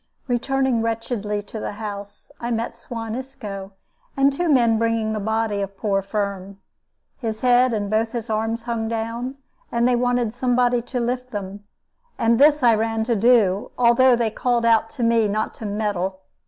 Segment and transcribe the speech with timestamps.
[0.27, 3.73] Returning wretchedly to the house, I met Suan Isco
[4.17, 6.59] and two men bringing the body of poor Firm.
[7.19, 9.35] His head and both his arms hung down,
[9.71, 11.65] and they wanted somebody to lift them;
[12.17, 16.21] and this I ran to do, although they called out to me not to meddle.